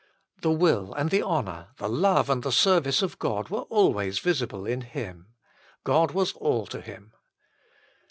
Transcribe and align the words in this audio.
The 0.41 0.49
will 0.49 0.93
and 0.95 1.11
the 1.11 1.21
honour, 1.21 1.67
the 1.77 1.87
love 1.87 2.27
and 2.27 2.41
the 2.41 2.51
service 2.51 3.03
of 3.03 3.19
God 3.19 3.49
were 3.49 3.65
always 3.69 4.17
visible 4.17 4.65
in 4.65 4.81
Him. 4.81 5.27
God 5.83 6.09
was 6.09 6.33
all 6.33 6.65
to 6.65 6.81
Him. 6.81 7.13